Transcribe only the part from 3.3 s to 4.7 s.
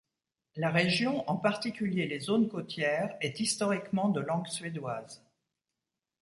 historiquement de langue